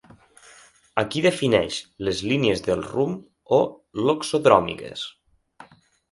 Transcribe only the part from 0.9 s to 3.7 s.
Aquí defineix les línies del rumb o